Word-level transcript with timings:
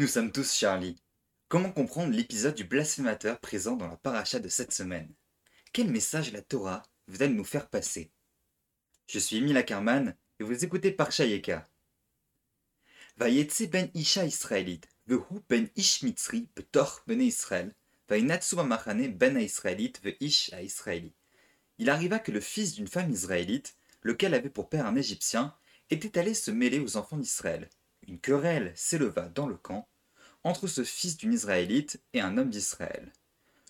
Nous 0.00 0.06
sommes 0.06 0.32
tous 0.32 0.54
Charlie. 0.54 0.96
Comment 1.48 1.72
comprendre 1.72 2.14
l'épisode 2.14 2.54
du 2.54 2.64
blasphémateur 2.64 3.38
présent 3.38 3.76
dans 3.76 3.86
la 3.86 3.98
paracha 3.98 4.38
de 4.38 4.48
cette 4.48 4.72
semaine? 4.72 5.12
Quel 5.74 5.90
message 5.90 6.32
la 6.32 6.40
Torah 6.40 6.82
veut-elle 7.06 7.34
nous 7.34 7.44
faire 7.44 7.68
passer? 7.68 8.10
Je 9.08 9.18
suis 9.18 9.36
Emile 9.36 9.58
Ackerman 9.58 10.16
et 10.38 10.44
vous 10.44 10.64
écoutez 10.64 10.90
Parsha 10.90 11.26
Yeka. 11.26 11.68
Ben 13.18 13.30
Isha 13.92 14.24
Israélite, 14.24 14.88
vehu 15.06 15.42
ben 15.50 15.68
Ish 15.76 16.02
Mitzri, 16.02 16.48
betor 16.56 17.02
ben 17.06 17.20
Israël, 17.20 17.74
machane 18.08 19.08
ben 19.08 19.38
Israélite, 19.38 20.00
ve 20.02 20.14
Ish 20.20 20.50
a 20.54 20.62
Israéli. 20.62 21.12
Il 21.76 21.90
arriva 21.90 22.18
que 22.20 22.32
le 22.32 22.40
fils 22.40 22.72
d'une 22.72 22.88
femme 22.88 23.10
israélite, 23.10 23.76
lequel 24.00 24.32
avait 24.32 24.48
pour 24.48 24.70
père 24.70 24.86
un 24.86 24.96
Égyptien, 24.96 25.54
était 25.90 26.18
allé 26.18 26.32
se 26.32 26.50
mêler 26.50 26.80
aux 26.80 26.96
enfants 26.96 27.18
d'Israël. 27.18 27.68
Une 28.08 28.18
querelle 28.18 28.72
s'éleva 28.74 29.28
dans 29.28 29.46
le 29.46 29.58
camp 29.58 29.86
entre 30.44 30.66
ce 30.66 30.84
fils 30.84 31.16
d'une 31.16 31.32
Israélite 31.32 32.02
et 32.12 32.20
un 32.20 32.38
homme 32.38 32.50
d'Israël. 32.50 33.12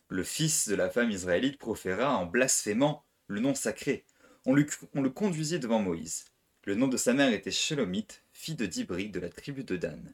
Le 0.09 0.24
fils 0.24 0.69
de 0.69 0.74
la 0.74 0.91
femme 0.91 1.10
israélite 1.10 1.59
proféra 1.59 2.16
en 2.16 2.27
blasphémant 2.27 3.05
le 3.29 3.41
nom 3.41 3.55
sacré. 3.55 4.05
On, 4.45 4.55
le 4.55 5.10
conduisit 5.10 5.60
devant 5.60 5.80
Moïse. 5.80 6.24
Le 6.65 6.74
nom 6.74 6.88
de 6.88 6.96
sa 6.96 7.12
mère 7.12 7.33
était 7.33 7.51
Shelomite, 7.51 8.24
fille 8.33 8.56
de 8.56 8.66
Dibri 8.66 9.10
de 9.10 9.20
la 9.20 9.29
tribu 9.29 9.65
de 9.65 9.77
Dan. 9.77 10.12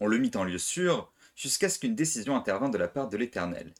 On 0.00 0.06
le 0.06 0.18
mit 0.18 0.30
en 0.34 0.44
lieu 0.44 0.58
sûr 0.58 1.12
jusqu'à 1.34 1.68
ce 1.68 1.78
qu'une 1.78 1.94
décision 1.94 2.36
intervint 2.36 2.68
de 2.68 2.78
la 2.78 2.88
part 2.88 3.08
de 3.08 3.16
l'Éternel. 3.16 3.74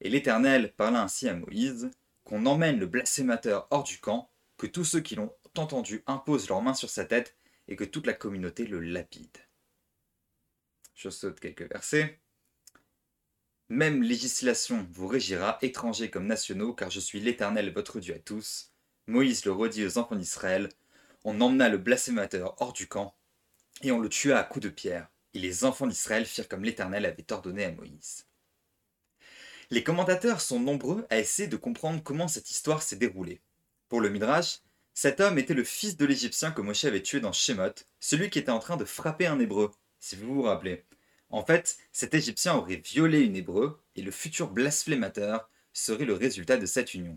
Et 0.00 0.10
l'Éternel 0.10 0.72
parla 0.76 1.02
ainsi 1.02 1.28
à 1.28 1.34
Moïse 1.34 1.90
qu'on 2.24 2.46
emmène 2.46 2.78
le 2.78 2.86
blasphémateur 2.86 3.66
hors 3.70 3.84
du 3.84 3.98
camp, 3.98 4.30
que 4.56 4.66
tous 4.66 4.84
ceux 4.84 5.00
qui 5.00 5.14
l'ont 5.14 5.32
entendu 5.56 6.02
imposent 6.06 6.48
leurs 6.48 6.62
mains 6.62 6.74
sur 6.74 6.90
sa 6.90 7.04
tête 7.04 7.36
et 7.68 7.76
que 7.76 7.84
toute 7.84 8.06
la 8.06 8.14
communauté 8.14 8.66
le 8.66 8.80
lapide. 8.80 9.38
Je 11.02 11.10
saute 11.10 11.40
quelques 11.40 11.68
versets. 11.68 12.20
Même 13.68 14.04
législation 14.04 14.86
vous 14.92 15.08
régira, 15.08 15.58
étrangers 15.60 16.10
comme 16.10 16.28
nationaux, 16.28 16.74
car 16.74 16.90
je 16.90 17.00
suis 17.00 17.18
l'Éternel 17.18 17.72
votre 17.72 17.98
Dieu 17.98 18.14
à 18.14 18.20
tous. 18.20 18.70
Moïse 19.08 19.44
le 19.44 19.50
redit 19.50 19.84
aux 19.84 19.98
enfants 19.98 20.14
d'Israël. 20.14 20.68
On 21.24 21.40
emmena 21.40 21.68
le 21.68 21.78
blasphémateur 21.78 22.54
hors 22.60 22.72
du 22.72 22.86
camp, 22.86 23.16
et 23.82 23.90
on 23.90 23.98
le 23.98 24.08
tua 24.08 24.38
à 24.38 24.44
coups 24.44 24.62
de 24.62 24.68
pierre. 24.68 25.08
Et 25.34 25.40
les 25.40 25.64
enfants 25.64 25.88
d'Israël 25.88 26.24
firent 26.24 26.46
comme 26.46 26.62
l'Éternel 26.62 27.04
avait 27.04 27.32
ordonné 27.32 27.64
à 27.64 27.72
Moïse. 27.72 28.28
Les 29.70 29.82
commentateurs 29.82 30.40
sont 30.40 30.60
nombreux 30.60 31.04
à 31.10 31.18
essayer 31.18 31.48
de 31.48 31.56
comprendre 31.56 32.00
comment 32.00 32.28
cette 32.28 32.52
histoire 32.52 32.80
s'est 32.80 32.94
déroulée. 32.94 33.40
Pour 33.88 34.00
le 34.00 34.08
Midrash, 34.08 34.60
cet 34.94 35.18
homme 35.18 35.38
était 35.38 35.54
le 35.54 35.64
fils 35.64 35.96
de 35.96 36.04
l'Égyptien 36.04 36.52
que 36.52 36.60
Moshe 36.60 36.84
avait 36.84 37.02
tué 37.02 37.18
dans 37.18 37.32
Shemot, 37.32 37.74
celui 37.98 38.30
qui 38.30 38.38
était 38.38 38.52
en 38.52 38.60
train 38.60 38.76
de 38.76 38.84
frapper 38.84 39.26
un 39.26 39.40
Hébreu, 39.40 39.72
si 40.02 40.16
vous 40.16 40.34
vous 40.34 40.42
rappelez. 40.42 40.84
En 41.30 41.44
fait, 41.46 41.78
cet 41.92 42.12
Égyptien 42.12 42.56
aurait 42.56 42.82
violé 42.84 43.20
une 43.20 43.36
Hébreu, 43.36 43.80
et 43.94 44.02
le 44.02 44.10
futur 44.10 44.50
blasphémateur 44.50 45.48
serait 45.72 46.04
le 46.04 46.12
résultat 46.12 46.56
de 46.56 46.66
cette 46.66 46.92
union. 46.92 47.16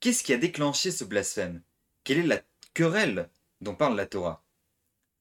Qu'est-ce 0.00 0.24
qui 0.24 0.32
a 0.32 0.38
déclenché 0.38 0.90
ce 0.90 1.04
blasphème? 1.04 1.62
Quelle 2.04 2.20
est 2.20 2.26
la 2.26 2.40
querelle 2.72 3.28
dont 3.60 3.74
parle 3.74 3.96
la 3.96 4.06
Torah? 4.06 4.42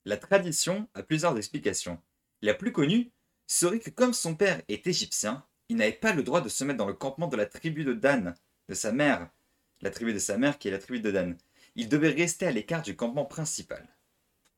La 0.05 0.15
tradition 0.15 0.87
a 0.93 1.03
plusieurs 1.03 1.37
explications. 1.37 2.01
La 2.41 2.53
plus 2.53 2.71
connue 2.71 3.11
serait 3.45 3.81
que 3.81 3.89
comme 3.89 4.13
son 4.13 4.33
père 4.33 4.61
est 4.69 4.87
égyptien, 4.87 5.45
il 5.67 5.75
n'avait 5.75 5.91
pas 5.91 6.13
le 6.13 6.23
droit 6.23 6.39
de 6.39 6.49
se 6.49 6.63
mettre 6.63 6.77
dans 6.77 6.87
le 6.87 6.93
campement 6.93 7.27
de 7.27 7.35
la 7.35 7.45
tribu 7.45 7.83
de 7.83 7.93
Dan, 7.93 8.35
de 8.69 8.73
sa 8.73 8.93
mère, 8.93 9.29
la 9.81 9.91
tribu 9.91 10.13
de 10.13 10.19
sa 10.19 10.37
mère 10.37 10.57
qui 10.57 10.69
est 10.69 10.71
la 10.71 10.79
tribu 10.79 11.01
de 11.01 11.11
Dan. 11.11 11.37
Il 11.75 11.89
devait 11.89 12.09
rester 12.09 12.47
à 12.47 12.51
l'écart 12.51 12.83
du 12.83 12.95
campement 12.95 13.25
principal. 13.25 13.85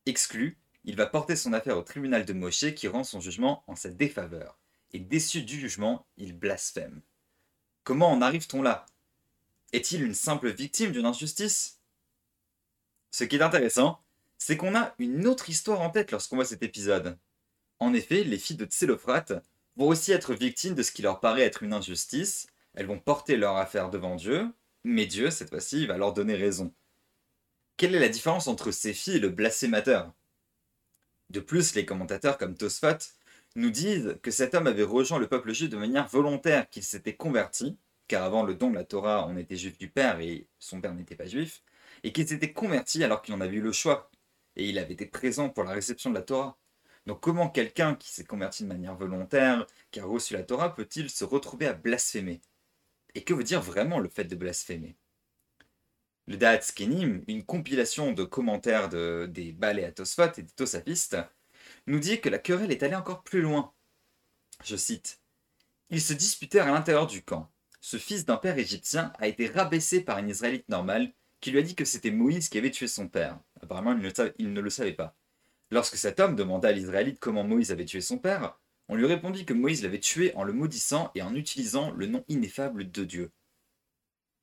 Exclu, 0.05 0.58
il 0.83 0.95
va 0.95 1.05
porter 1.05 1.35
son 1.35 1.53
affaire 1.53 1.77
au 1.77 1.83
tribunal 1.83 2.25
de 2.25 2.33
Moshe 2.33 2.73
qui 2.75 2.88
rend 2.88 3.03
son 3.03 3.19
jugement 3.19 3.63
en 3.67 3.75
sa 3.75 3.89
défaveur. 3.89 4.58
Et 4.91 4.99
déçu 4.99 5.44
du 5.44 5.59
jugement, 5.59 6.08
il 6.17 6.33
blasphème. 6.33 7.02
Comment 7.83 8.11
en 8.11 8.21
arrive-t-on 8.21 8.61
là? 8.61 8.86
Est-il 9.71 10.03
une 10.03 10.15
simple 10.15 10.49
victime 10.49 10.92
d'une 10.92 11.05
injustice? 11.05 11.80
Ce 13.11 13.23
qui 13.23 13.36
est 13.36 13.42
intéressant, 13.42 14.02
c'est 14.37 14.58
qu'on 14.58 14.76
a 14.76 14.95
une 14.98 15.27
autre 15.27 15.49
histoire 15.49 15.81
en 15.81 15.89
tête 15.89 16.11
lorsqu'on 16.11 16.37
voit 16.37 16.45
cet 16.45 16.64
épisode. 16.64 17.17
En 17.80 17.93
effet, 17.93 18.23
les 18.23 18.37
filles 18.37 18.58
de 18.58 18.65
Tsélophrate 18.65 19.33
vont 19.76 19.87
aussi 19.87 20.11
être 20.11 20.33
victimes 20.33 20.76
de 20.76 20.83
ce 20.83 20.92
qui 20.92 21.02
leur 21.02 21.20
paraît 21.20 21.43
être 21.43 21.64
une 21.64 21.73
injustice. 21.73 22.48
Elles 22.73 22.87
vont 22.87 22.99
porter 22.99 23.37
leur 23.37 23.58
affaire 23.58 23.89
devant 23.89 24.15
Dieu, 24.15 24.52
mais 24.83 25.05
Dieu, 25.05 25.30
cette 25.30 25.49
fois-ci, 25.49 25.86
va 25.86 25.98
leur 25.98 26.14
donner 26.14 26.36
raison. 26.36 26.73
Quelle 27.77 27.95
est 27.95 27.99
la 27.99 28.09
différence 28.09 28.48
entre 28.48 28.71
ces 28.71 28.93
filles 28.93 29.17
et 29.17 29.20
le 29.20 29.30
blasphémateur? 29.30 30.14
De 31.29 31.39
plus, 31.39 31.75
les 31.75 31.85
commentateurs 31.85 32.37
comme 32.37 32.55
Tosfot 32.55 32.97
nous 33.55 33.69
disent 33.71 34.17
que 34.21 34.31
cet 34.31 34.55
homme 34.55 34.67
avait 34.67 34.83
rejoint 34.83 35.19
le 35.19 35.27
peuple 35.27 35.53
juif 35.53 35.69
de 35.69 35.77
manière 35.77 36.07
volontaire, 36.07 36.69
qu'il 36.69 36.83
s'était 36.83 37.15
converti, 37.15 37.77
car 38.07 38.23
avant 38.23 38.43
le 38.43 38.55
don 38.55 38.69
de 38.71 38.75
la 38.75 38.83
Torah, 38.83 39.27
on 39.27 39.37
était 39.37 39.55
juif 39.55 39.77
du 39.77 39.89
père 39.89 40.19
et 40.19 40.47
son 40.59 40.81
père 40.81 40.93
n'était 40.93 41.15
pas 41.15 41.27
juif, 41.27 41.63
et 42.03 42.11
qu'il 42.11 42.27
s'était 42.27 42.53
converti 42.53 43.03
alors 43.03 43.21
qu'il 43.21 43.33
en 43.35 43.41
avait 43.41 43.57
eu 43.57 43.61
le 43.61 43.71
choix, 43.71 44.09
et 44.55 44.67
il 44.69 44.79
avait 44.79 44.93
été 44.93 45.05
présent 45.05 45.49
pour 45.49 45.63
la 45.63 45.71
réception 45.71 46.09
de 46.09 46.15
la 46.15 46.23
Torah. 46.23 46.57
Donc 47.05 47.21
comment 47.21 47.49
quelqu'un 47.49 47.95
qui 47.95 48.11
s'est 48.11 48.25
converti 48.25 48.63
de 48.63 48.67
manière 48.69 48.95
volontaire, 48.95 49.65
qui 49.91 49.99
a 49.99 50.05
reçu 50.05 50.33
la 50.33 50.43
Torah, 50.43 50.73
peut-il 50.75 51.09
se 51.09 51.23
retrouver 51.25 51.67
à 51.67 51.73
blasphémer? 51.73 52.41
Et 53.15 53.23
que 53.23 53.33
veut 53.33 53.43
dire 53.43 53.61
vraiment 53.61 53.99
le 53.99 54.09
fait 54.09 54.25
de 54.25 54.35
blasphémer? 54.35 54.95
Le 56.29 56.37
Da'at 56.37 56.59
Kenim, 56.75 57.23
une 57.27 57.43
compilation 57.43 58.11
de 58.11 58.23
commentaires 58.23 58.87
de, 58.87 59.27
des 59.31 59.51
Balais 59.51 59.91
et 59.91 60.41
des 60.43 60.47
Tosafistes, 60.55 61.17
nous 61.87 61.99
dit 61.99 62.21
que 62.21 62.29
la 62.29 62.37
querelle 62.37 62.71
est 62.71 62.83
allée 62.83 62.93
encore 62.93 63.23
plus 63.23 63.41
loin. 63.41 63.73
Je 64.63 64.75
cite 64.75 65.21
Ils 65.89 66.03
se 66.03 66.13
disputèrent 66.13 66.67
à 66.67 66.71
l'intérieur 66.71 67.07
du 67.07 67.23
camp. 67.23 67.51
Ce 67.81 67.97
fils 67.97 68.25
d'un 68.25 68.37
père 68.37 68.59
égyptien 68.59 69.11
a 69.17 69.27
été 69.27 69.47
rabaissé 69.47 70.01
par 70.01 70.17
un 70.17 70.27
Israélite 70.27 70.69
normal 70.69 71.11
qui 71.41 71.49
lui 71.49 71.57
a 71.57 71.63
dit 71.63 71.73
que 71.73 71.83
c'était 71.83 72.11
Moïse 72.11 72.49
qui 72.49 72.59
avait 72.59 72.69
tué 72.69 72.87
son 72.87 73.07
père. 73.07 73.39
Apparemment, 73.63 73.99
il 74.37 74.53
ne 74.53 74.61
le 74.61 74.69
savait 74.69 74.93
pas. 74.93 75.17
Lorsque 75.71 75.97
cet 75.97 76.19
homme 76.19 76.35
demanda 76.35 76.69
à 76.69 76.73
l'Israélite 76.73 77.19
comment 77.19 77.43
Moïse 77.43 77.71
avait 77.71 77.85
tué 77.85 78.01
son 78.01 78.19
père, 78.19 78.55
on 78.87 78.93
lui 78.93 79.07
répondit 79.07 79.45
que 79.45 79.53
Moïse 79.53 79.81
l'avait 79.81 79.99
tué 79.99 80.35
en 80.35 80.43
le 80.43 80.53
maudissant 80.53 81.09
et 81.15 81.23
en 81.23 81.33
utilisant 81.33 81.89
le 81.89 82.05
nom 82.05 82.23
ineffable 82.27 82.91
de 82.91 83.03
Dieu. 83.03 83.31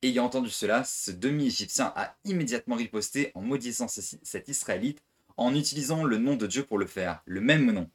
Ayant 0.03 0.25
entendu 0.25 0.49
cela, 0.49 0.83
ce 0.83 1.11
demi-égyptien 1.11 1.91
a 1.95 2.15
immédiatement 2.23 2.75
riposté 2.75 3.31
en 3.33 3.41
maudissant 3.41 3.87
cet 3.87 4.47
Israélite 4.47 5.01
en 5.37 5.55
utilisant 5.55 6.03
le 6.03 6.17
nom 6.17 6.35
de 6.35 6.47
Dieu 6.47 6.63
pour 6.63 6.77
le 6.77 6.85
faire, 6.85 7.21
le 7.25 7.41
même 7.41 7.71
nom. 7.71 7.89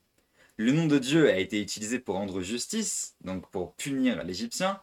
Le 0.57 0.73
nom 0.73 0.87
de 0.87 0.99
Dieu 0.99 1.31
a 1.31 1.39
été 1.39 1.61
utilisé 1.61 1.99
pour 1.99 2.17
rendre 2.17 2.43
justice, 2.43 3.17
donc 3.21 3.49
pour 3.51 3.75
punir 3.77 4.23
l'Égyptien, 4.25 4.83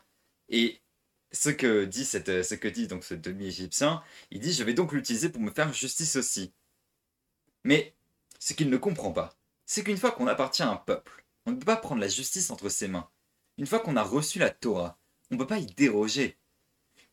et 0.49 0.81
ce 1.31 1.49
que 1.49 1.85
dit, 1.85 2.05
ce 2.05 2.17
donc 2.87 3.03
ce 3.03 3.13
demi-égyptien, 3.13 4.01
il 4.31 4.39
dit 4.39 4.53
je 4.53 4.63
vais 4.63 4.73
donc 4.73 4.93
l'utiliser 4.93 5.29
pour 5.29 5.41
me 5.41 5.51
faire 5.51 5.71
justice 5.73 6.15
aussi. 6.15 6.53
Mais 7.63 7.93
ce 8.39 8.53
qu'il 8.53 8.69
ne 8.69 8.77
comprend 8.77 9.11
pas, 9.11 9.37
c'est 9.65 9.83
qu'une 9.83 9.97
fois 9.97 10.11
qu'on 10.11 10.27
appartient 10.27 10.63
à 10.63 10.71
un 10.71 10.77
peuple, 10.77 11.25
on 11.45 11.51
ne 11.51 11.57
peut 11.57 11.65
pas 11.65 11.75
prendre 11.75 12.01
la 12.01 12.07
justice 12.07 12.49
entre 12.49 12.69
ses 12.69 12.87
mains. 12.87 13.09
Une 13.57 13.67
fois 13.67 13.79
qu'on 13.79 13.97
a 13.97 14.03
reçu 14.03 14.39
la 14.39 14.49
Torah, 14.49 14.97
on 15.29 15.35
ne 15.35 15.39
peut 15.39 15.47
pas 15.47 15.59
y 15.59 15.67
déroger. 15.67 16.38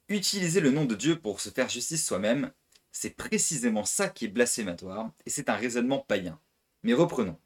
Utiliser 0.09 0.61
le 0.61 0.71
nom 0.71 0.85
de 0.85 0.95
Dieu 0.95 1.19
pour 1.19 1.41
se 1.41 1.51
faire 1.51 1.69
justice 1.69 2.07
soi-même, 2.07 2.53
c'est 2.93 3.11
précisément 3.11 3.85
ça 3.85 4.09
qui 4.09 4.25
est 4.25 4.29
blasphématoire, 4.29 5.11
et 5.27 5.31
c'est 5.31 5.49
un 5.49 5.57
raisonnement 5.57 5.99
païen. 5.99 6.41
Mais 6.83 6.95
reprenons. 6.95 7.39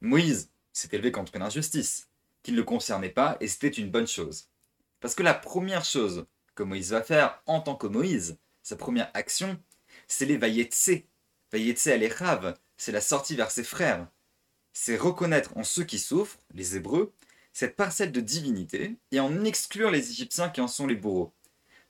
Moïse 0.00 0.50
s'est 0.72 0.88
élevé 0.92 1.12
contre 1.12 1.36
une 1.36 1.42
injustice, 1.42 2.08
qui 2.42 2.52
ne 2.52 2.56
le 2.56 2.64
concernait 2.64 3.08
pas, 3.08 3.36
et 3.40 3.48
c'était 3.48 3.68
une 3.68 3.90
bonne 3.90 4.08
chose. 4.08 4.48
Parce 5.00 5.14
que 5.14 5.22
la 5.22 5.34
première 5.34 5.84
chose 5.84 6.26
que 6.54 6.62
Moïse 6.62 6.90
va 6.90 7.02
faire 7.02 7.42
en 7.46 7.60
tant 7.60 7.76
que 7.76 7.86
Moïse, 7.86 8.38
sa 8.62 8.76
première 8.76 9.10
action, 9.14 9.58
c'est 10.08 10.26
les 10.26 10.36
Vayetse. 10.36 11.04
Vayetse 11.52 11.86
al 11.86 12.56
c'est 12.76 12.92
la 12.92 13.00
sortie 13.00 13.36
vers 13.36 13.50
ses 13.50 13.64
frères 13.64 14.08
c'est 14.74 14.96
reconnaître 14.96 15.56
en 15.56 15.62
ceux 15.62 15.84
qui 15.84 15.98
souffrent, 15.98 16.40
les 16.52 16.76
Hébreux, 16.76 17.14
cette 17.52 17.76
parcelle 17.76 18.12
de 18.12 18.20
divinité 18.20 18.96
et 19.12 19.20
en 19.20 19.44
exclure 19.44 19.90
les 19.90 20.10
Égyptiens 20.10 20.50
qui 20.50 20.60
en 20.60 20.68
sont 20.68 20.88
les 20.88 20.96
bourreaux. 20.96 21.32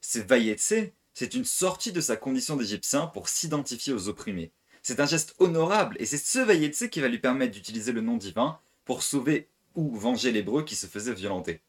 Ce 0.07 0.19
Vayetse, 0.19 0.75
c'est 1.15 1.33
une 1.33 1.47
sortie 1.47 1.91
de 1.91 2.03
sa 2.03 2.19
condition 2.19 2.57
d'Égyptien 2.57 3.07
pour 3.07 3.31
s'identifier 3.31 3.95
aux 3.95 4.09
opprimés. 4.09 4.53
C'est 4.83 5.01
un 5.01 5.07
geste 5.07 5.35
honorable 5.39 5.97
et 5.99 6.05
c'est 6.05 6.19
ce 6.19 6.41
Vayetse 6.41 6.91
qui 6.91 7.01
va 7.01 7.09
lui 7.09 7.19
permettre 7.19 7.55
d'utiliser 7.55 7.91
le 7.91 8.03
nom 8.03 8.19
divin 8.19 8.61
pour 8.85 9.03
sauver 9.03 9.49
ou 9.75 9.97
venger 9.97 10.31
l'Hébreu 10.31 10.63
qui 10.63 10.77
se 10.77 10.87
faisait 10.87 11.15
violenter. 11.15 11.63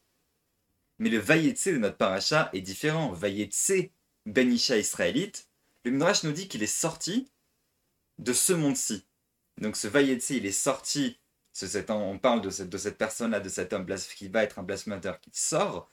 Mais 0.98 1.08
le 1.08 1.16
Vayetse 1.16 1.68
de 1.68 1.78
notre 1.78 1.96
paracha 1.96 2.50
est 2.52 2.60
différent. 2.60 3.10
Vayetse, 3.10 3.88
Benisha 4.26 4.76
israélite, 4.76 5.48
le 5.84 5.92
Midrash 5.92 6.22
nous 6.22 6.32
dit 6.32 6.46
qu'il 6.46 6.62
est 6.62 6.66
sorti 6.66 7.30
de 8.18 8.34
ce 8.34 8.52
monde-ci, 8.52 9.06
donc 9.56 9.76
ce 9.76 9.88
Vayetse, 9.88 10.28
il 10.28 10.44
est 10.44 10.52
sorti, 10.52 11.18
on 11.88 12.18
parle 12.18 12.42
de 12.42 12.50
cette, 12.50 12.68
de 12.68 12.76
cette 12.76 12.98
personne-là, 12.98 13.40
de 13.40 13.48
cet 13.48 13.72
homme 13.72 13.86
qui 14.14 14.28
va 14.28 14.42
être 14.42 14.58
un 14.58 14.62
blasphémateur 14.62 15.22
qui 15.22 15.30
sort, 15.32 15.90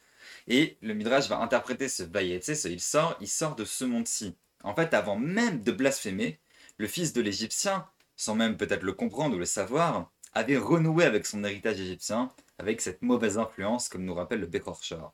et 0.47 0.77
le 0.81 0.93
Midrash 0.93 1.29
va 1.29 1.39
interpréter 1.39 1.87
ce 1.87 2.03
Vayetse, 2.03 2.53
ce 2.53 2.67
il 2.67 2.81
sort, 2.81 3.17
il 3.21 3.27
sort 3.27 3.55
de 3.55 3.65
ce 3.65 3.85
monde-ci. 3.85 4.35
En 4.63 4.75
fait, 4.75 4.93
avant 4.93 5.17
même 5.17 5.61
de 5.61 5.71
blasphémer, 5.71 6.39
le 6.77 6.87
fils 6.87 7.13
de 7.13 7.21
l'Égyptien, 7.21 7.87
sans 8.15 8.35
même 8.35 8.57
peut-être 8.57 8.83
le 8.83 8.93
comprendre 8.93 9.35
ou 9.35 9.39
le 9.39 9.45
savoir, 9.45 10.11
avait 10.33 10.57
renoué 10.57 11.05
avec 11.05 11.25
son 11.25 11.43
héritage 11.43 11.79
égyptien, 11.79 12.31
avec 12.57 12.81
cette 12.81 13.01
mauvaise 13.01 13.37
influence, 13.37 13.89
comme 13.89 14.05
nous 14.05 14.13
rappelle 14.13 14.39
le 14.39 14.47
Bechor 14.47 14.83
Shor. 14.83 15.13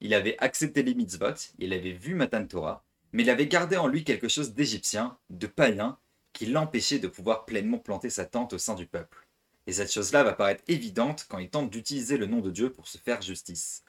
Il 0.00 0.14
avait 0.14 0.38
accepté 0.38 0.82
les 0.82 0.94
mitzvot, 0.94 1.34
il 1.58 1.72
avait 1.72 1.92
vu 1.92 2.14
Matan 2.14 2.46
Torah, 2.46 2.84
mais 3.12 3.22
il 3.22 3.30
avait 3.30 3.48
gardé 3.48 3.76
en 3.76 3.86
lui 3.86 4.04
quelque 4.04 4.28
chose 4.28 4.54
d'égyptien, 4.54 5.16
de 5.30 5.46
païen, 5.46 5.98
qui 6.32 6.46
l'empêchait 6.46 6.98
de 6.98 7.08
pouvoir 7.08 7.44
pleinement 7.44 7.78
planter 7.78 8.10
sa 8.10 8.24
tente 8.24 8.52
au 8.52 8.58
sein 8.58 8.74
du 8.74 8.86
peuple. 8.86 9.26
Et 9.66 9.72
cette 9.72 9.92
chose-là 9.92 10.22
va 10.22 10.32
paraître 10.32 10.62
évidente 10.68 11.26
quand 11.28 11.38
il 11.38 11.50
tente 11.50 11.70
d'utiliser 11.70 12.16
le 12.16 12.26
nom 12.26 12.40
de 12.40 12.50
Dieu 12.50 12.70
pour 12.70 12.88
se 12.88 12.98
faire 12.98 13.22
justice. 13.22 13.82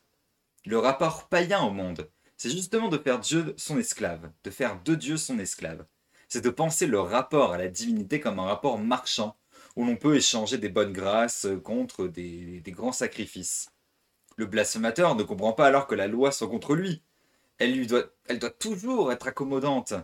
Le 0.70 0.78
rapport 0.78 1.28
païen 1.30 1.64
au 1.64 1.72
monde, 1.72 2.12
c'est 2.38 2.52
justement 2.52 2.90
de 2.90 3.00
faire 3.00 3.18
Dieu 3.18 3.56
son 3.58 3.80
esclave, 3.80 4.32
de 4.44 4.52
faire 4.52 4.80
de 4.84 4.94
Dieu 4.94 5.18
son 5.18 5.40
esclave. 5.40 5.84
C'est 6.28 6.44
de 6.44 6.50
penser 6.52 6.86
le 6.86 7.00
rapport 7.00 7.54
à 7.54 7.58
la 7.58 7.70
divinité 7.70 8.20
comme 8.20 8.38
un 8.38 8.46
rapport 8.46 8.78
marchand, 8.78 9.36
où 9.76 9.84
l'on 9.84 9.96
peut 9.96 10.16
échanger 10.16 10.60
des 10.60 10.70
bonnes 10.70 10.94
grâces 10.94 11.48
contre 11.64 12.06
des, 12.06 12.62
grands 12.68 12.92
sacrifices. 12.92 13.72
Le 14.38 14.46
blasphémateur 14.46 15.16
ne 15.16 15.24
comprend 15.24 15.54
pas 15.54 15.66
alors 15.66 15.88
que 15.88 15.96
la 15.96 16.06
loi 16.06 16.32
soit 16.32 16.48
contre 16.48 16.76
lui. 16.76 17.02
Elle, 17.58 17.76
lui 17.76 17.88
doit, 17.88 18.06
elle 18.28 18.38
doit 18.38 18.52
toujours 18.52 19.12
être 19.12 19.28
accommodante. 19.28 19.96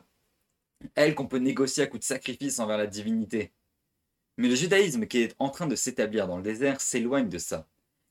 Elle 0.95 1.13
qu'on 1.13 1.27
peut 1.27 1.38
négocier 1.38 1.83
à 1.83 1.88
coup 1.88 2.00
de 2.00 2.03
sacrifice 2.03 2.57
envers 2.57 2.79
la 2.79 2.88
divinité. 2.88 3.53
Mais 4.38 4.47
le 4.47 4.56
judaïsme 4.56 5.06
qui 5.06 5.19
est 5.19 5.35
en 5.38 5.51
train 5.51 5.67
de 5.67 5.75
s'établir 5.75 6.27
dans 6.27 6.38
le 6.38 6.44
désert 6.44 6.81
s'éloigne 6.81 7.29
de 7.29 7.38
ça. 7.38 7.67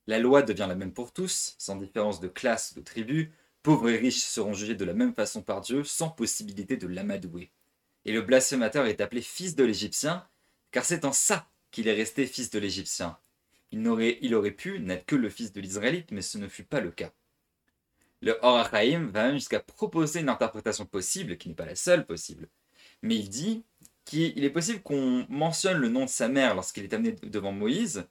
La 0.07 0.19
loi 0.19 0.43
devient 0.43 0.67
la 0.69 0.75
même 0.75 0.93
pour 0.93 1.13
tous, 1.13 1.55
sans 1.59 1.77
différence 1.77 2.21
de 2.21 2.29
classe 2.29 2.73
ou 2.73 2.81
de 2.81 2.85
tribu. 2.85 3.33
Pauvres 3.63 3.89
et 3.89 3.97
riches 3.97 4.23
seront 4.23 4.53
jugés 4.53 4.75
de 4.75 4.85
la 4.85 4.93
même 4.93 5.15
façon 5.15 5.43
par 5.43 5.63
Dieu, 5.63 5.85
sans 5.85 6.11
possibilité 6.11 6.77
de 6.77 6.87
l'amadouer. 6.87 7.51
Et 8.05 8.13
le 8.13 8.21
blasphémateur 8.21 8.87
est 8.87 9.01
appelé 9.01 9.23
fils 9.23 9.57
de 9.57 9.65
l'Égyptien, 9.65 10.27
car 10.71 10.85
c'est 10.85 11.07
en 11.07 11.13
ça 11.13 11.49
qu'il 11.71 11.89
est 11.89 11.95
resté 11.95 12.27
fils 12.27 12.51
de 12.51 12.59
l'Égyptien. 12.59 13.19
Il 13.73 13.89
aurait, 13.89 14.51
pu 14.53 14.79
n'être 14.79 15.07
que 15.07 15.17
le 15.17 15.31
fils 15.31 15.53
de 15.53 15.61
l'Israélite, 15.61 16.11
mais 16.13 16.23
ce 16.23 16.39
ne 16.39 16.47
fut 16.47 16.65
pas 16.65 16.81
le 16.81 16.91
cas. 16.91 17.11
Le 18.21 18.39
Or 18.43 18.69
va 18.71 18.85
même 18.85 19.35
jusqu'à 19.35 19.61
proposer 19.61 20.21
une 20.21 20.29
interprétation 20.29 20.87
possible, 20.87 21.37
qui 21.39 21.49
n'est 21.49 21.55
pas 21.55 21.67
la 21.67 21.75
seule 21.75 22.07
possible. 22.07 22.49
Mais 23.03 23.17
il 23.17 23.29
dit 23.29 23.65
qu'il 24.05 24.45
est 24.45 24.51
possible 24.51 24.83
qu'on 24.83 25.27
mentionne 25.29 25.79
le 25.79 25.89
nom 25.89 26.05
de 26.05 26.11
sa 26.11 26.29
mère 26.29 26.55
lorsqu'il 26.55 26.85
est 26.85 26.93
amené 26.93 27.13
devant 27.23 27.53
Moïse, 27.53 28.07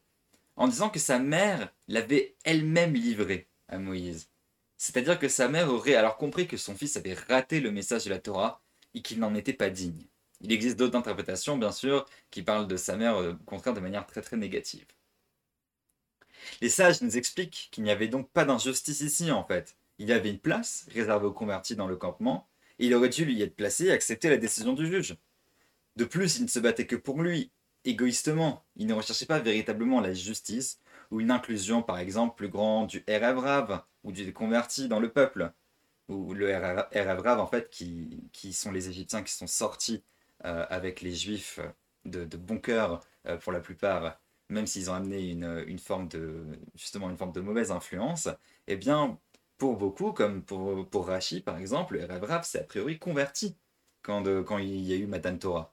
en 0.55 0.67
disant 0.67 0.89
que 0.89 0.99
sa 0.99 1.19
mère 1.19 1.73
l'avait 1.87 2.35
elle-même 2.43 2.93
livré 2.93 3.49
à 3.67 3.77
Moïse. 3.77 4.29
C'est-à-dire 4.77 5.17
que 5.17 5.29
sa 5.29 5.47
mère 5.47 5.69
aurait 5.69 5.95
alors 5.95 6.17
compris 6.17 6.47
que 6.47 6.57
son 6.57 6.75
fils 6.75 6.97
avait 6.97 7.13
raté 7.13 7.59
le 7.59 7.71
message 7.71 8.05
de 8.05 8.09
la 8.09 8.19
Torah 8.19 8.61
et 8.93 9.01
qu'il 9.01 9.19
n'en 9.19 9.35
était 9.35 9.53
pas 9.53 9.69
digne. 9.69 10.07
Il 10.41 10.51
existe 10.51 10.77
d'autres 10.77 10.97
interprétations, 10.97 11.57
bien 11.57 11.71
sûr, 11.71 12.05
qui 12.29 12.43
parlent 12.43 12.67
de 12.67 12.75
sa 12.75 12.97
mère, 12.97 13.15
euh, 13.15 13.33
au 13.33 13.43
contraire, 13.45 13.73
de 13.73 13.79
manière 13.79 14.05
très 14.05 14.21
très 14.21 14.35
négative. 14.35 14.85
Les 16.61 16.69
sages 16.69 17.01
nous 17.01 17.17
expliquent 17.17 17.69
qu'il 17.71 17.83
n'y 17.83 17.91
avait 17.91 18.09
donc 18.09 18.29
pas 18.31 18.43
d'injustice 18.43 19.01
ici 19.01 19.31
en 19.31 19.45
fait. 19.45 19.77
Il 19.99 20.09
y 20.09 20.13
avait 20.13 20.29
une 20.29 20.39
place 20.39 20.85
réservée 20.91 21.27
aux 21.27 21.33
convertis 21.33 21.75
dans 21.75 21.87
le 21.87 21.95
campement, 21.95 22.49
et 22.79 22.87
il 22.87 22.93
aurait 22.93 23.09
dû 23.09 23.23
lui 23.25 23.41
être 23.41 23.55
placé 23.55 23.85
et 23.85 23.91
accepter 23.91 24.29
la 24.29 24.37
décision 24.37 24.73
du 24.73 24.87
juge. 24.87 25.15
De 25.95 26.05
plus, 26.05 26.37
il 26.37 26.43
ne 26.43 26.47
se 26.47 26.59
battait 26.59 26.87
que 26.87 26.95
pour 26.95 27.21
lui, 27.21 27.51
égoïstement. 27.85 28.65
Il 28.75 28.87
ne 28.87 28.93
recherchait 28.93 29.25
pas 29.25 29.39
véritablement 29.39 30.01
la 30.01 30.13
justice 30.13 30.79
ou 31.11 31.21
une 31.21 31.31
inclusion, 31.31 31.83
par 31.83 31.99
exemple, 31.99 32.35
plus 32.35 32.49
grande 32.49 32.87
du 32.87 33.03
Rav 33.07 33.83
ou 34.03 34.11
du 34.11 34.33
converti 34.33 34.87
dans 34.87 34.99
le 34.99 35.11
peuple. 35.11 35.51
Ou 36.09 36.33
le 36.33 36.55
Rav, 36.55 37.39
en 37.39 37.47
fait, 37.47 37.69
qui, 37.69 38.53
sont 38.53 38.71
les 38.71 38.89
Égyptiens 38.89 39.23
qui 39.23 39.33
sont 39.33 39.47
sortis 39.47 40.03
euh, 40.45 40.65
avec 40.69 41.01
les 41.01 41.13
Juifs 41.13 41.59
de, 42.05 42.25
bon 42.37 42.59
cœur, 42.59 43.01
euh, 43.27 43.37
pour 43.37 43.51
la 43.51 43.59
plupart, 43.61 44.19
même 44.49 44.67
s'ils 44.67 44.89
ont 44.89 44.93
amené 44.93 45.29
une, 45.29 45.79
forme 45.79 46.07
de 46.09 46.45
justement 46.75 47.09
une 47.09 47.17
forme 47.17 47.31
de 47.31 47.41
mauvaise 47.41 47.71
influence, 47.71 48.27
eh 48.67 48.75
bien 48.75 49.19
pour 49.57 49.77
beaucoup, 49.77 50.11
comme 50.11 50.43
pour, 50.43 50.89
pour 50.89 51.07
Rashi 51.07 51.41
par 51.41 51.57
exemple, 51.57 51.97
le 51.97 52.25
Rav 52.25 52.43
s'est 52.43 52.59
a 52.59 52.63
priori 52.63 52.99
converti 52.99 53.55
quand, 54.01 54.23
quand 54.43 54.57
il 54.57 54.81
y 54.81 54.93
a 54.93 54.97
eu 54.97 55.07
Matan 55.07 55.37
Torah. 55.37 55.72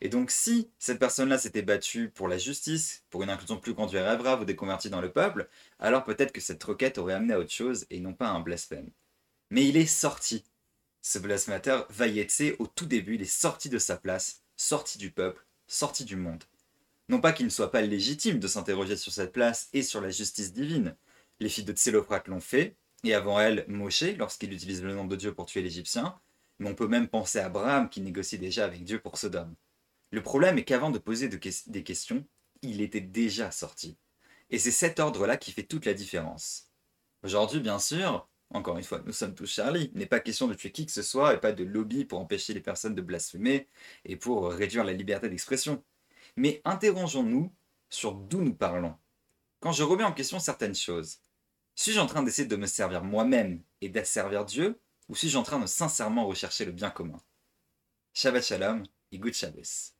Et 0.00 0.08
donc 0.08 0.30
si 0.30 0.70
cette 0.78 0.98
personne-là 0.98 1.38
s'était 1.38 1.62
battue 1.62 2.10
pour 2.10 2.28
la 2.28 2.38
justice, 2.38 3.04
pour 3.10 3.22
une 3.22 3.30
inclusion 3.30 3.58
plus 3.58 3.74
grande 3.74 3.90
du 3.90 3.98
Rav 3.98 4.40
ou 4.40 4.44
des 4.44 4.54
dans 4.54 5.00
le 5.00 5.12
peuple, 5.12 5.48
alors 5.78 6.04
peut-être 6.04 6.32
que 6.32 6.40
cette 6.40 6.62
requête 6.62 6.98
aurait 6.98 7.14
amené 7.14 7.34
à 7.34 7.38
autre 7.38 7.50
chose 7.50 7.86
et 7.90 8.00
non 8.00 8.14
pas 8.14 8.28
à 8.28 8.32
un 8.32 8.40
blasphème. 8.40 8.90
Mais 9.50 9.66
il 9.66 9.76
est 9.76 9.86
sorti. 9.86 10.44
Ce 11.02 11.18
blasphémateur 11.18 11.86
Vayetse, 11.90 12.54
au 12.58 12.66
tout 12.66 12.86
début, 12.86 13.14
il 13.14 13.22
est 13.22 13.24
sorti 13.24 13.68
de 13.68 13.78
sa 13.78 13.96
place, 13.96 14.42
sorti 14.56 14.98
du 14.98 15.10
peuple, 15.10 15.44
sorti 15.66 16.04
du 16.04 16.16
monde. 16.16 16.44
Non 17.08 17.20
pas 17.20 17.32
qu'il 17.32 17.46
ne 17.46 17.50
soit 17.50 17.70
pas 17.70 17.80
légitime 17.80 18.38
de 18.38 18.48
s'interroger 18.48 18.96
sur 18.96 19.12
cette 19.12 19.32
place 19.32 19.68
et 19.72 19.82
sur 19.82 20.00
la 20.00 20.10
justice 20.10 20.52
divine. 20.52 20.94
Les 21.40 21.48
filles 21.48 21.64
de 21.64 21.72
Tsélophrate 21.72 22.28
l'ont 22.28 22.40
fait, 22.40 22.76
et 23.04 23.14
avant 23.14 23.40
elle, 23.40 23.64
Moshe, 23.68 24.16
lorsqu'il 24.18 24.52
utilise 24.52 24.82
le 24.82 24.94
nom 24.94 25.06
de 25.06 25.16
Dieu 25.16 25.32
pour 25.32 25.46
tuer 25.46 25.62
l'Égyptien, 25.62 26.18
mais 26.58 26.68
on 26.68 26.74
peut 26.74 26.88
même 26.88 27.08
penser 27.08 27.38
à 27.38 27.46
Abraham 27.46 27.88
qui 27.88 28.00
négocie 28.00 28.38
déjà 28.38 28.64
avec 28.64 28.84
Dieu 28.84 28.98
pour 28.98 29.16
Sodome. 29.16 29.54
Le 30.10 30.22
problème 30.22 30.58
est 30.58 30.64
qu'avant 30.64 30.90
de 30.90 30.98
poser 30.98 31.28
des 31.28 31.84
questions, 31.84 32.26
il 32.62 32.80
était 32.80 33.00
déjà 33.00 33.50
sorti. 33.50 33.98
Et 34.50 34.58
c'est 34.58 34.70
cet 34.70 35.00
ordre-là 35.00 35.36
qui 35.36 35.52
fait 35.52 35.62
toute 35.62 35.84
la 35.84 35.94
différence. 35.94 36.70
Aujourd'hui, 37.22 37.60
bien 37.60 37.78
sûr, 37.78 38.28
encore 38.50 38.78
une 38.78 38.84
fois, 38.84 39.02
nous 39.04 39.12
sommes 39.12 39.34
tous 39.34 39.46
Charlie, 39.46 39.90
il 39.92 39.98
n'est 39.98 40.06
pas 40.06 40.20
question 40.20 40.46
de 40.46 40.54
tuer 40.54 40.72
qui 40.72 40.86
que 40.86 40.92
ce 40.92 41.02
soit 41.02 41.34
et 41.34 41.40
pas 41.40 41.52
de 41.52 41.64
lobby 41.64 42.06
pour 42.06 42.18
empêcher 42.20 42.54
les 42.54 42.60
personnes 42.60 42.94
de 42.94 43.02
blasphémer 43.02 43.68
et 44.04 44.16
pour 44.16 44.50
réduire 44.50 44.84
la 44.84 44.94
liberté 44.94 45.28
d'expression. 45.28 45.84
Mais 46.36 46.62
interrogeons-nous 46.64 47.52
sur 47.90 48.14
d'où 48.14 48.40
nous 48.40 48.54
parlons. 48.54 48.96
Quand 49.60 49.72
je 49.72 49.82
remets 49.82 50.04
en 50.04 50.12
question 50.12 50.38
certaines 50.38 50.74
choses, 50.74 51.18
suis-je 51.74 52.00
en 52.00 52.06
train 52.06 52.22
d'essayer 52.22 52.48
de 52.48 52.56
me 52.56 52.66
servir 52.66 53.04
moi-même 53.04 53.62
et 53.80 53.88
d'asservir 53.88 54.44
Dieu, 54.44 54.80
ou 55.08 55.14
suis-je 55.14 55.36
en 55.36 55.42
train 55.42 55.58
de 55.58 55.66
sincèrement 55.66 56.26
rechercher 56.26 56.64
le 56.64 56.72
bien 56.72 56.90
commun? 56.90 57.20
Shabbat 58.14 58.44
Shalom 58.44 58.84
et 59.12 59.18
Good 59.18 59.34
Shabbos. 59.34 59.97